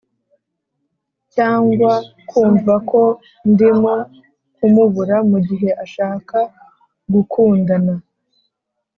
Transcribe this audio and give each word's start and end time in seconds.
cyangwa 1.33 1.91
kumva 2.29 2.73
ko 2.89 3.01
ndimo 3.49 3.93
kumubura, 4.55 5.15
mugihe 5.29 5.69
ashaka 5.83 6.37
gukundana. 7.13 7.93